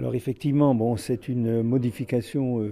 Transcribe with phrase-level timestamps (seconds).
[0.00, 2.70] Alors effectivement, bon, c'est une modification euh,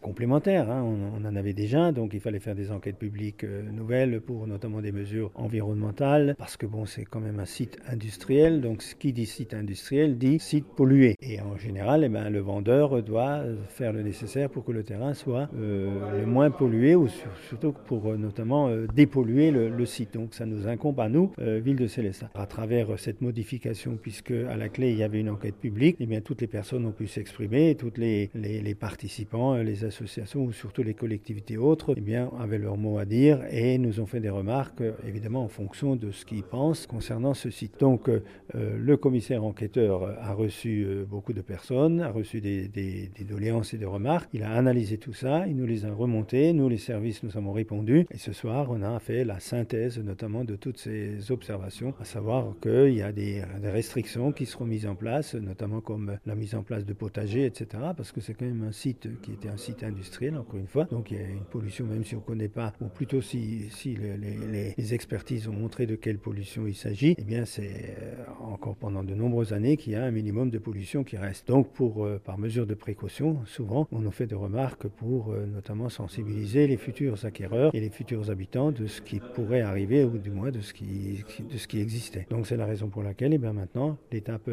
[0.00, 0.70] complémentaire.
[0.70, 0.84] Hein.
[0.84, 4.80] On, en avait déjà, donc il fallait faire des enquêtes publiques euh, nouvelles pour notamment
[4.80, 8.60] des mesures environnementales, parce que bon, c'est quand même un site industriel.
[8.60, 11.16] Donc ce qui dit site industriel dit site pollué.
[11.20, 15.14] Et en général, eh ben, le vendeur doit faire le nécessaire pour que le terrain
[15.14, 17.08] soit le moins pollué, ou
[17.48, 20.14] surtout pour notamment dépolluer le, site.
[20.14, 22.30] Donc ça nous incombe à nous, ville de Célestat.
[22.36, 26.06] À travers cette modification, puisque à la clé il y avait une enquête publique, eh
[26.06, 30.82] bien toutes les personnes ont pu s'exprimer, toutes les, les, participants, les associations ou surtout
[30.82, 34.28] les collectivités autres, eh bien avaient leur mot à dire et nous ont fait des
[34.28, 37.80] remarques évidemment en fonction de ce qu'ils pensent concernant ce site.
[37.80, 38.20] Donc euh,
[38.52, 43.78] le commissaire enquêteur a reçu euh, beaucoup de personnes, a reçu des, des, doléances et
[43.78, 47.22] des remarques, il a analysé tout ça, il nous les a remontées, nous les services
[47.22, 51.32] nous avons répondu et ce soir on a fait la synthèse notamment de toutes ces
[51.32, 56.18] observations, à savoir qu'il y a des restrictions qui seront mises en place, notamment comme
[56.26, 57.66] la mise en place de potagers, etc.
[57.96, 60.84] Parce que c'est quand même un site qui était un site industriel, encore une fois.
[60.84, 63.70] Donc il y a une pollution, même si on ne connaît pas, ou plutôt si,
[63.84, 69.02] les, expertises ont montré de quelle pollution il s'agit, eh bien c'est euh, encore pendant
[69.02, 71.48] de nombreuses années qu'il y a un minimum de pollution qui reste.
[71.48, 75.46] Donc pour, euh, par mesure de précaution, souvent on nous fait des remarques pour euh,
[75.46, 80.18] notamment sensibiliser les futurs acquéreurs et les futurs habitants de ce qui pourrait arriver, ou
[80.18, 82.26] du moins de ce qui, de ce qui existait.
[82.30, 84.50] Donc c'est la raison pour laquelle, eh bien maintenant, l'étape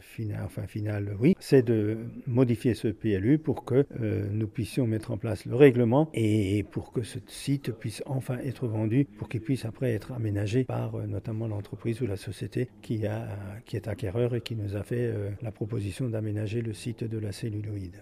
[0.00, 5.10] finale, enfin finale, oui, c'est de modifier ce PLU pour que euh, nous puissions mettre
[5.10, 9.40] en place le règlement et pour que ce site puisse enfin être vendu, pour qu'il
[9.40, 13.28] puisse après être aménagé par euh, notamment l'entreprise ou la société qui, a,
[13.64, 17.18] qui est acquéreur et qui nous a fait euh, la proposition d'aménager le site de
[17.18, 17.92] la celluloïde.